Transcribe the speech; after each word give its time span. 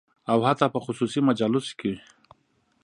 او 0.31 0.39
حتی 0.47 0.67
په 0.73 0.79
خصوصي 0.85 1.19
مجالسو 1.27 1.73
کې 1.79 1.93